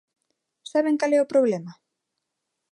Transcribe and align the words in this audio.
¿Saben 0.71 0.95
cal 0.99 1.11
é 1.17 1.19
o 1.21 1.31
problema? 1.33 1.71